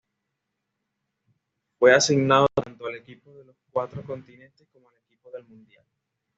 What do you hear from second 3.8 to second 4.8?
Continentes